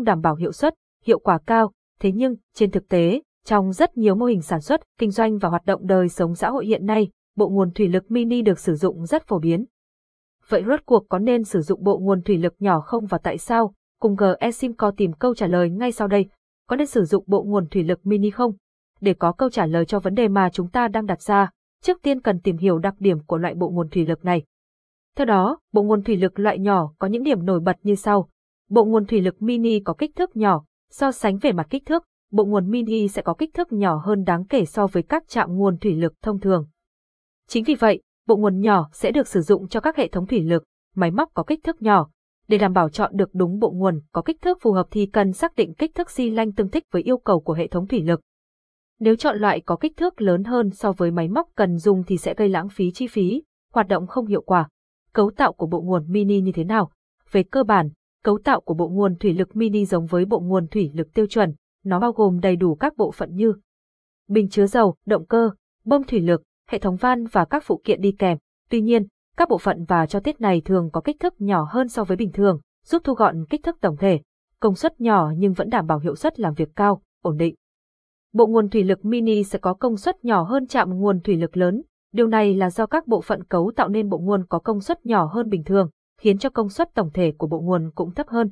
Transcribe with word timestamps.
không 0.00 0.04
đảm 0.04 0.20
bảo 0.20 0.34
hiệu 0.34 0.52
suất, 0.52 0.74
hiệu 1.04 1.18
quả 1.18 1.38
cao, 1.46 1.72
thế 2.00 2.12
nhưng, 2.12 2.34
trên 2.54 2.70
thực 2.70 2.88
tế, 2.88 3.22
trong 3.44 3.72
rất 3.72 3.96
nhiều 3.96 4.14
mô 4.14 4.26
hình 4.26 4.42
sản 4.42 4.60
xuất, 4.60 4.80
kinh 4.98 5.10
doanh 5.10 5.38
và 5.38 5.48
hoạt 5.48 5.64
động 5.64 5.86
đời 5.86 6.08
sống 6.08 6.34
xã 6.34 6.50
hội 6.50 6.66
hiện 6.66 6.86
nay, 6.86 7.08
bộ 7.36 7.48
nguồn 7.48 7.70
thủy 7.70 7.88
lực 7.88 8.10
mini 8.10 8.42
được 8.42 8.58
sử 8.58 8.74
dụng 8.74 9.06
rất 9.06 9.26
phổ 9.26 9.38
biến. 9.38 9.64
Vậy 10.48 10.64
rốt 10.66 10.80
cuộc 10.86 11.06
có 11.08 11.18
nên 11.18 11.44
sử 11.44 11.60
dụng 11.60 11.84
bộ 11.84 11.98
nguồn 11.98 12.22
thủy 12.22 12.38
lực 12.38 12.54
nhỏ 12.58 12.80
không 12.80 13.06
và 13.06 13.18
tại 13.18 13.38
sao? 13.38 13.74
Cùng 14.00 14.16
GESIMCO 14.16 14.90
tìm 14.90 15.12
câu 15.12 15.34
trả 15.34 15.46
lời 15.46 15.70
ngay 15.70 15.92
sau 15.92 16.08
đây. 16.08 16.26
Có 16.68 16.76
nên 16.76 16.86
sử 16.86 17.04
dụng 17.04 17.24
bộ 17.26 17.42
nguồn 17.42 17.66
thủy 17.66 17.82
lực 17.82 18.06
mini 18.06 18.30
không? 18.30 18.52
Để 19.00 19.14
có 19.14 19.32
câu 19.32 19.50
trả 19.50 19.66
lời 19.66 19.84
cho 19.84 20.00
vấn 20.00 20.14
đề 20.14 20.28
mà 20.28 20.50
chúng 20.52 20.68
ta 20.68 20.88
đang 20.88 21.06
đặt 21.06 21.22
ra, 21.22 21.50
trước 21.82 22.02
tiên 22.02 22.20
cần 22.20 22.40
tìm 22.40 22.56
hiểu 22.56 22.78
đặc 22.78 22.94
điểm 22.98 23.18
của 23.26 23.38
loại 23.38 23.54
bộ 23.54 23.70
nguồn 23.70 23.88
thủy 23.88 24.06
lực 24.06 24.24
này. 24.24 24.42
Theo 25.16 25.24
đó, 25.24 25.58
bộ 25.72 25.82
nguồn 25.82 26.02
thủy 26.02 26.16
lực 26.16 26.38
loại 26.38 26.58
nhỏ 26.58 26.92
có 26.98 27.06
những 27.06 27.22
điểm 27.22 27.46
nổi 27.46 27.60
bật 27.60 27.76
như 27.82 27.94
sau. 27.94 28.28
Bộ 28.70 28.84
nguồn 28.84 29.06
thủy 29.06 29.20
lực 29.20 29.42
mini 29.42 29.80
có 29.80 29.94
kích 29.94 30.16
thước 30.16 30.36
nhỏ, 30.36 30.64
so 30.90 31.12
sánh 31.12 31.38
về 31.38 31.52
mặt 31.52 31.66
kích 31.70 31.86
thước, 31.86 32.04
bộ 32.32 32.44
nguồn 32.44 32.70
mini 32.70 33.08
sẽ 33.08 33.22
có 33.22 33.34
kích 33.34 33.54
thước 33.54 33.72
nhỏ 33.72 34.02
hơn 34.04 34.24
đáng 34.24 34.44
kể 34.46 34.64
so 34.64 34.86
với 34.86 35.02
các 35.02 35.28
trạm 35.28 35.56
nguồn 35.56 35.78
thủy 35.78 35.94
lực 35.94 36.12
thông 36.22 36.40
thường. 36.40 36.66
Chính 37.48 37.64
vì 37.64 37.74
vậy, 37.74 38.02
bộ 38.26 38.36
nguồn 38.36 38.60
nhỏ 38.60 38.88
sẽ 38.92 39.10
được 39.10 39.28
sử 39.28 39.40
dụng 39.40 39.68
cho 39.68 39.80
các 39.80 39.96
hệ 39.96 40.08
thống 40.08 40.26
thủy 40.26 40.40
lực, 40.40 40.64
máy 40.94 41.10
móc 41.10 41.30
có 41.34 41.42
kích 41.42 41.60
thước 41.64 41.82
nhỏ. 41.82 42.10
Để 42.48 42.58
đảm 42.58 42.72
bảo 42.72 42.88
chọn 42.88 43.10
được 43.14 43.30
đúng 43.32 43.58
bộ 43.58 43.70
nguồn 43.70 44.00
có 44.12 44.22
kích 44.22 44.42
thước 44.42 44.58
phù 44.60 44.72
hợp 44.72 44.86
thì 44.90 45.06
cần 45.06 45.32
xác 45.32 45.54
định 45.56 45.74
kích 45.74 45.94
thước 45.94 46.10
xi 46.10 46.30
lanh 46.30 46.52
tương 46.52 46.70
thích 46.70 46.84
với 46.90 47.02
yêu 47.02 47.18
cầu 47.18 47.40
của 47.40 47.52
hệ 47.52 47.66
thống 47.66 47.86
thủy 47.86 48.02
lực. 48.02 48.20
Nếu 49.00 49.16
chọn 49.16 49.36
loại 49.38 49.60
có 49.60 49.76
kích 49.76 49.96
thước 49.96 50.20
lớn 50.20 50.44
hơn 50.44 50.70
so 50.70 50.92
với 50.92 51.10
máy 51.10 51.28
móc 51.28 51.48
cần 51.54 51.78
dùng 51.78 52.02
thì 52.06 52.16
sẽ 52.16 52.34
gây 52.34 52.48
lãng 52.48 52.68
phí 52.68 52.90
chi 52.90 53.06
phí, 53.06 53.42
hoạt 53.72 53.88
động 53.88 54.06
không 54.06 54.26
hiệu 54.26 54.42
quả. 54.42 54.68
Cấu 55.12 55.30
tạo 55.30 55.52
của 55.52 55.66
bộ 55.66 55.80
nguồn 55.80 56.12
mini 56.12 56.40
như 56.40 56.52
thế 56.52 56.64
nào? 56.64 56.90
Về 57.32 57.42
cơ 57.42 57.64
bản, 57.64 57.88
cấu 58.24 58.38
tạo 58.44 58.60
của 58.60 58.74
bộ 58.74 58.88
nguồn 58.88 59.16
thủy 59.16 59.34
lực 59.34 59.56
mini 59.56 59.84
giống 59.84 60.06
với 60.06 60.24
bộ 60.24 60.40
nguồn 60.40 60.66
thủy 60.66 60.90
lực 60.94 61.14
tiêu 61.14 61.26
chuẩn, 61.26 61.54
nó 61.84 62.00
bao 62.00 62.12
gồm 62.12 62.40
đầy 62.40 62.56
đủ 62.56 62.74
các 62.74 62.96
bộ 62.96 63.10
phận 63.10 63.34
như 63.34 63.54
bình 64.28 64.48
chứa 64.48 64.66
dầu, 64.66 64.94
động 65.06 65.26
cơ, 65.26 65.50
bơm 65.84 66.04
thủy 66.04 66.20
lực, 66.20 66.42
hệ 66.68 66.78
thống 66.78 66.96
van 66.96 67.26
và 67.26 67.44
các 67.44 67.64
phụ 67.66 67.80
kiện 67.84 68.00
đi 68.00 68.12
kèm. 68.18 68.38
Tuy 68.70 68.80
nhiên, 68.80 69.06
các 69.36 69.48
bộ 69.48 69.58
phận 69.58 69.84
và 69.84 70.06
cho 70.06 70.20
tiết 70.20 70.40
này 70.40 70.62
thường 70.64 70.90
có 70.92 71.00
kích 71.00 71.16
thước 71.20 71.40
nhỏ 71.40 71.68
hơn 71.70 71.88
so 71.88 72.04
với 72.04 72.16
bình 72.16 72.32
thường, 72.32 72.60
giúp 72.84 73.02
thu 73.04 73.14
gọn 73.14 73.44
kích 73.50 73.62
thước 73.62 73.80
tổng 73.80 73.96
thể, 73.96 74.20
công 74.60 74.74
suất 74.74 75.00
nhỏ 75.00 75.32
nhưng 75.36 75.52
vẫn 75.52 75.68
đảm 75.68 75.86
bảo 75.86 75.98
hiệu 75.98 76.14
suất 76.14 76.40
làm 76.40 76.54
việc 76.54 76.68
cao, 76.76 77.02
ổn 77.22 77.36
định. 77.36 77.54
Bộ 78.32 78.46
nguồn 78.46 78.68
thủy 78.68 78.84
lực 78.84 79.04
mini 79.04 79.44
sẽ 79.44 79.58
có 79.58 79.74
công 79.74 79.96
suất 79.96 80.24
nhỏ 80.24 80.42
hơn 80.42 80.66
chạm 80.66 80.98
nguồn 80.98 81.20
thủy 81.20 81.36
lực 81.36 81.56
lớn, 81.56 81.82
điều 82.12 82.26
này 82.26 82.54
là 82.54 82.70
do 82.70 82.86
các 82.86 83.06
bộ 83.06 83.20
phận 83.20 83.44
cấu 83.44 83.72
tạo 83.76 83.88
nên 83.88 84.08
bộ 84.08 84.18
nguồn 84.18 84.46
có 84.46 84.58
công 84.58 84.80
suất 84.80 85.06
nhỏ 85.06 85.24
hơn 85.32 85.48
bình 85.48 85.64
thường, 85.64 85.90
khiến 86.20 86.38
cho 86.38 86.50
công 86.50 86.68
suất 86.68 86.94
tổng 86.94 87.10
thể 87.14 87.32
của 87.38 87.46
bộ 87.46 87.60
nguồn 87.60 87.90
cũng 87.94 88.14
thấp 88.14 88.28
hơn. 88.28 88.50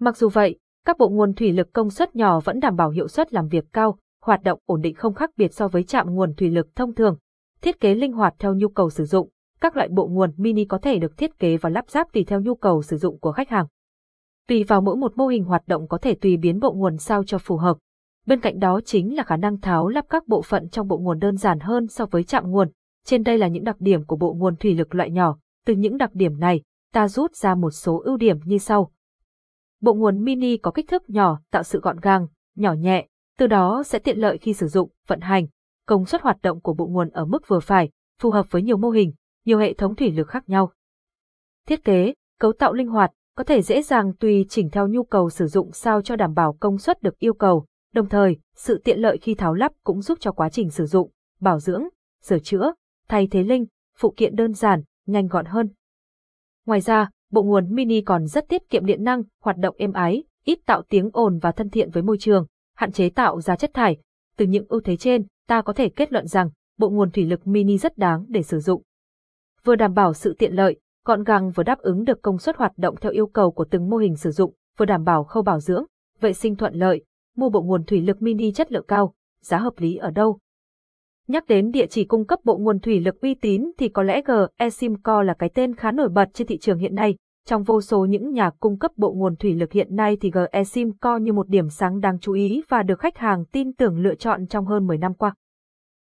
Mặc 0.00 0.16
dù 0.16 0.28
vậy, 0.28 0.58
các 0.86 0.98
bộ 0.98 1.08
nguồn 1.08 1.34
thủy 1.34 1.52
lực 1.52 1.72
công 1.72 1.90
suất 1.90 2.16
nhỏ 2.16 2.40
vẫn 2.40 2.60
đảm 2.60 2.76
bảo 2.76 2.90
hiệu 2.90 3.08
suất 3.08 3.32
làm 3.32 3.48
việc 3.48 3.64
cao, 3.72 3.98
hoạt 4.22 4.42
động 4.42 4.60
ổn 4.66 4.80
định 4.80 4.94
không 4.94 5.14
khác 5.14 5.30
biệt 5.36 5.54
so 5.54 5.68
với 5.68 5.82
trạm 5.82 6.14
nguồn 6.14 6.34
thủy 6.34 6.50
lực 6.50 6.76
thông 6.76 6.94
thường. 6.94 7.16
Thiết 7.60 7.80
kế 7.80 7.94
linh 7.94 8.12
hoạt 8.12 8.34
theo 8.38 8.54
nhu 8.54 8.68
cầu 8.68 8.90
sử 8.90 9.04
dụng, 9.04 9.28
các 9.60 9.76
loại 9.76 9.88
bộ 9.88 10.06
nguồn 10.06 10.32
mini 10.36 10.64
có 10.64 10.78
thể 10.78 10.98
được 10.98 11.16
thiết 11.16 11.38
kế 11.38 11.56
và 11.56 11.70
lắp 11.70 11.90
ráp 11.90 12.12
tùy 12.12 12.24
theo 12.24 12.40
nhu 12.40 12.54
cầu 12.54 12.82
sử 12.82 12.96
dụng 12.96 13.18
của 13.18 13.32
khách 13.32 13.48
hàng. 13.48 13.66
Tùy 14.48 14.64
vào 14.64 14.80
mỗi 14.80 14.96
một 14.96 15.16
mô 15.16 15.26
hình 15.26 15.44
hoạt 15.44 15.62
động 15.66 15.88
có 15.88 15.98
thể 15.98 16.14
tùy 16.14 16.36
biến 16.36 16.60
bộ 16.60 16.72
nguồn 16.72 16.96
sao 16.96 17.24
cho 17.24 17.38
phù 17.38 17.56
hợp. 17.56 17.76
Bên 18.26 18.40
cạnh 18.40 18.58
đó 18.58 18.80
chính 18.84 19.16
là 19.16 19.22
khả 19.22 19.36
năng 19.36 19.60
tháo 19.60 19.88
lắp 19.88 20.04
các 20.08 20.28
bộ 20.28 20.42
phận 20.42 20.68
trong 20.68 20.88
bộ 20.88 20.98
nguồn 20.98 21.18
đơn 21.18 21.36
giản 21.36 21.60
hơn 21.60 21.88
so 21.88 22.06
với 22.06 22.24
trạm 22.24 22.50
nguồn. 22.50 22.68
Trên 23.04 23.22
đây 23.22 23.38
là 23.38 23.48
những 23.48 23.64
đặc 23.64 23.76
điểm 23.78 24.04
của 24.04 24.16
bộ 24.16 24.34
nguồn 24.34 24.56
thủy 24.56 24.74
lực 24.74 24.94
loại 24.94 25.10
nhỏ. 25.10 25.38
Từ 25.66 25.74
những 25.74 25.96
đặc 25.96 26.10
điểm 26.14 26.40
này, 26.40 26.62
ta 26.94 27.08
rút 27.08 27.34
ra 27.34 27.54
một 27.54 27.70
số 27.70 28.02
ưu 28.04 28.16
điểm 28.16 28.38
như 28.44 28.58
sau. 28.58 28.90
Bộ 29.80 29.94
nguồn 29.94 30.24
mini 30.24 30.56
có 30.56 30.70
kích 30.70 30.88
thước 30.88 31.10
nhỏ, 31.10 31.40
tạo 31.50 31.62
sự 31.62 31.80
gọn 31.80 32.00
gàng, 32.00 32.26
nhỏ 32.56 32.72
nhẹ, 32.72 33.08
từ 33.38 33.46
đó 33.46 33.82
sẽ 33.86 33.98
tiện 33.98 34.18
lợi 34.18 34.38
khi 34.38 34.54
sử 34.54 34.68
dụng, 34.68 34.90
vận 35.06 35.20
hành. 35.20 35.46
Công 35.86 36.06
suất 36.06 36.22
hoạt 36.22 36.42
động 36.42 36.60
của 36.60 36.74
bộ 36.74 36.86
nguồn 36.86 37.10
ở 37.10 37.24
mức 37.24 37.48
vừa 37.48 37.60
phải, 37.60 37.90
phù 38.20 38.30
hợp 38.30 38.46
với 38.50 38.62
nhiều 38.62 38.76
mô 38.76 38.90
hình, 38.90 39.12
nhiều 39.44 39.58
hệ 39.58 39.74
thống 39.74 39.94
thủy 39.94 40.10
lực 40.10 40.28
khác 40.28 40.48
nhau. 40.48 40.72
Thiết 41.66 41.84
kế, 41.84 42.14
cấu 42.40 42.52
tạo 42.52 42.72
linh 42.72 42.88
hoạt, 42.88 43.12
có 43.36 43.44
thể 43.44 43.62
dễ 43.62 43.82
dàng 43.82 44.16
tùy 44.16 44.46
chỉnh 44.48 44.70
theo 44.70 44.88
nhu 44.88 45.04
cầu 45.04 45.30
sử 45.30 45.46
dụng 45.46 45.72
sao 45.72 46.02
cho 46.02 46.16
đảm 46.16 46.34
bảo 46.34 46.56
công 46.60 46.78
suất 46.78 47.02
được 47.02 47.18
yêu 47.18 47.34
cầu, 47.34 47.66
đồng 47.94 48.08
thời, 48.08 48.36
sự 48.56 48.80
tiện 48.84 48.98
lợi 48.98 49.18
khi 49.18 49.34
tháo 49.34 49.54
lắp 49.54 49.72
cũng 49.84 50.02
giúp 50.02 50.18
cho 50.20 50.32
quá 50.32 50.48
trình 50.48 50.70
sử 50.70 50.86
dụng, 50.86 51.10
bảo 51.40 51.60
dưỡng, 51.60 51.82
sửa 52.22 52.38
chữa, 52.38 52.72
thay 53.08 53.28
thế 53.30 53.42
linh, 53.42 53.66
phụ 53.98 54.14
kiện 54.16 54.36
đơn 54.36 54.52
giản, 54.52 54.82
nhanh 55.06 55.26
gọn 55.26 55.44
hơn. 55.44 55.68
Ngoài 56.66 56.80
ra, 56.80 57.10
bộ 57.32 57.42
nguồn 57.42 57.74
mini 57.74 58.00
còn 58.00 58.26
rất 58.26 58.48
tiết 58.48 58.70
kiệm 58.70 58.86
điện 58.86 59.04
năng, 59.04 59.22
hoạt 59.42 59.56
động 59.56 59.74
êm 59.78 59.92
ái, 59.92 60.24
ít 60.44 60.58
tạo 60.66 60.82
tiếng 60.88 61.10
ồn 61.12 61.38
và 61.38 61.52
thân 61.52 61.70
thiện 61.70 61.90
với 61.90 62.02
môi 62.02 62.16
trường, 62.20 62.46
hạn 62.76 62.92
chế 62.92 63.10
tạo 63.10 63.40
ra 63.40 63.56
chất 63.56 63.70
thải. 63.74 63.96
Từ 64.36 64.46
những 64.46 64.66
ưu 64.68 64.80
thế 64.80 64.96
trên, 64.96 65.26
ta 65.48 65.62
có 65.62 65.72
thể 65.72 65.88
kết 65.88 66.12
luận 66.12 66.26
rằng 66.26 66.50
bộ 66.78 66.90
nguồn 66.90 67.10
thủy 67.10 67.24
lực 67.24 67.46
mini 67.46 67.78
rất 67.78 67.98
đáng 67.98 68.24
để 68.28 68.42
sử 68.42 68.60
dụng. 68.60 68.82
Vừa 69.64 69.74
đảm 69.74 69.94
bảo 69.94 70.14
sự 70.14 70.34
tiện 70.38 70.52
lợi, 70.52 70.76
gọn 71.04 71.24
gàng 71.24 71.50
vừa 71.50 71.62
đáp 71.62 71.78
ứng 71.78 72.04
được 72.04 72.22
công 72.22 72.38
suất 72.38 72.56
hoạt 72.56 72.72
động 72.76 72.94
theo 73.00 73.12
yêu 73.12 73.26
cầu 73.26 73.50
của 73.50 73.64
từng 73.70 73.90
mô 73.90 73.96
hình 73.96 74.16
sử 74.16 74.30
dụng, 74.30 74.54
vừa 74.78 74.86
đảm 74.86 75.04
bảo 75.04 75.24
khâu 75.24 75.42
bảo 75.42 75.60
dưỡng, 75.60 75.84
vệ 76.20 76.32
sinh 76.32 76.56
thuận 76.56 76.74
lợi, 76.74 77.04
mua 77.36 77.50
bộ 77.50 77.62
nguồn 77.62 77.84
thủy 77.84 78.00
lực 78.00 78.22
mini 78.22 78.52
chất 78.52 78.72
lượng 78.72 78.84
cao, 78.88 79.14
giá 79.42 79.58
hợp 79.58 79.74
lý 79.76 79.96
ở 79.96 80.10
đâu? 80.10 80.38
Nhắc 81.28 81.46
đến 81.46 81.70
địa 81.70 81.86
chỉ 81.86 82.04
cung 82.04 82.24
cấp 82.24 82.38
bộ 82.44 82.56
nguồn 82.56 82.80
thủy 82.80 83.00
lực 83.00 83.20
uy 83.20 83.34
tín 83.34 83.70
thì 83.78 83.88
có 83.88 84.02
lẽ 84.02 84.22
GE 84.26 84.70
Simco 84.70 85.22
là 85.22 85.34
cái 85.34 85.50
tên 85.54 85.74
khá 85.74 85.90
nổi 85.90 86.08
bật 86.08 86.28
trên 86.34 86.46
thị 86.46 86.58
trường 86.58 86.78
hiện 86.78 86.94
nay. 86.94 87.16
Trong 87.46 87.62
vô 87.62 87.80
số 87.80 88.04
những 88.04 88.32
nhà 88.32 88.50
cung 88.60 88.78
cấp 88.78 88.90
bộ 88.96 89.12
nguồn 89.12 89.36
thủy 89.36 89.54
lực 89.54 89.72
hiện 89.72 89.96
nay 89.96 90.16
thì 90.20 90.30
GE 90.30 90.64
Simco 90.64 91.16
như 91.16 91.32
một 91.32 91.48
điểm 91.48 91.68
sáng 91.68 92.00
đáng 92.00 92.18
chú 92.20 92.32
ý 92.32 92.62
và 92.68 92.82
được 92.82 93.00
khách 93.00 93.18
hàng 93.18 93.44
tin 93.44 93.72
tưởng 93.72 93.98
lựa 93.98 94.14
chọn 94.14 94.46
trong 94.46 94.66
hơn 94.66 94.86
10 94.86 94.98
năm 94.98 95.14
qua. 95.14 95.34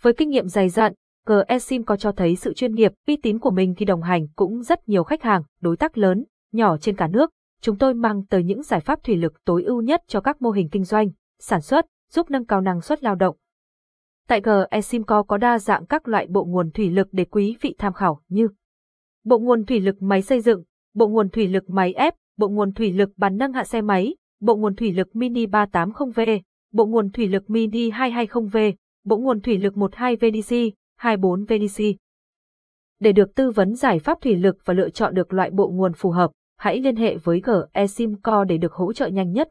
Với 0.00 0.12
kinh 0.12 0.30
nghiệm 0.30 0.48
dày 0.48 0.68
dặn, 0.68 0.92
GE 1.26 1.58
Simco 1.58 1.96
cho 1.96 2.12
thấy 2.12 2.36
sự 2.36 2.54
chuyên 2.54 2.74
nghiệp, 2.74 2.92
uy 3.06 3.16
tín 3.16 3.38
của 3.38 3.50
mình 3.50 3.74
khi 3.74 3.84
đồng 3.84 4.02
hành 4.02 4.26
cũng 4.36 4.62
rất 4.62 4.88
nhiều 4.88 5.04
khách 5.04 5.22
hàng, 5.22 5.42
đối 5.60 5.76
tác 5.76 5.98
lớn, 5.98 6.24
nhỏ 6.52 6.76
trên 6.76 6.96
cả 6.96 7.08
nước. 7.08 7.30
Chúng 7.60 7.78
tôi 7.78 7.94
mang 7.94 8.26
tới 8.26 8.44
những 8.44 8.62
giải 8.62 8.80
pháp 8.80 9.04
thủy 9.04 9.16
lực 9.16 9.44
tối 9.44 9.62
ưu 9.62 9.82
nhất 9.82 10.02
cho 10.06 10.20
các 10.20 10.42
mô 10.42 10.50
hình 10.50 10.68
kinh 10.68 10.84
doanh, 10.84 11.08
sản 11.40 11.60
xuất, 11.60 11.86
giúp 12.12 12.30
nâng 12.30 12.46
cao 12.46 12.60
năng 12.60 12.80
suất 12.80 13.04
lao 13.04 13.14
động, 13.14 13.36
Tại 14.28 14.40
GE 14.44 14.80
Simco 14.80 15.22
có 15.22 15.36
đa 15.36 15.58
dạng 15.58 15.86
các 15.86 16.08
loại 16.08 16.26
bộ 16.26 16.44
nguồn 16.44 16.70
thủy 16.70 16.90
lực 16.90 17.08
để 17.12 17.24
quý 17.24 17.56
vị 17.60 17.74
tham 17.78 17.92
khảo 17.92 18.20
như 18.28 18.48
Bộ 19.24 19.38
nguồn 19.38 19.64
thủy 19.64 19.80
lực 19.80 20.02
máy 20.02 20.22
xây 20.22 20.40
dựng, 20.40 20.62
bộ 20.94 21.08
nguồn 21.08 21.28
thủy 21.28 21.48
lực 21.48 21.70
máy 21.70 21.92
ép, 21.92 22.14
bộ 22.38 22.48
nguồn 22.48 22.72
thủy 22.72 22.92
lực 22.92 23.10
bán 23.16 23.36
nâng 23.36 23.52
hạ 23.52 23.64
xe 23.64 23.82
máy, 23.82 24.14
bộ 24.40 24.56
nguồn 24.56 24.74
thủy 24.74 24.92
lực 24.92 25.16
mini 25.16 25.46
380V, 25.46 26.40
bộ 26.72 26.86
nguồn 26.86 27.10
thủy 27.10 27.28
lực 27.28 27.50
mini 27.50 27.90
220V, 27.90 28.72
bộ 29.04 29.16
nguồn 29.16 29.40
thủy 29.40 29.58
lực 29.58 29.74
12VDC, 29.74 30.70
24VDC. 31.00 31.94
Để 33.00 33.12
được 33.12 33.34
tư 33.34 33.50
vấn 33.50 33.74
giải 33.74 33.98
pháp 33.98 34.20
thủy 34.20 34.36
lực 34.36 34.56
và 34.64 34.74
lựa 34.74 34.90
chọn 34.90 35.14
được 35.14 35.32
loại 35.32 35.50
bộ 35.50 35.68
nguồn 35.68 35.92
phù 35.92 36.10
hợp, 36.10 36.30
hãy 36.58 36.80
liên 36.80 36.96
hệ 36.96 37.16
với 37.16 37.42
GE 37.44 37.86
Simco 37.86 38.44
để 38.44 38.58
được 38.58 38.72
hỗ 38.72 38.92
trợ 38.92 39.06
nhanh 39.06 39.32
nhất. 39.32 39.48